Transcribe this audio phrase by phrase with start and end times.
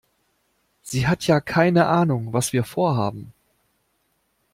[0.81, 3.33] Sie hat ja keine Ahnung, was wir vorhaben.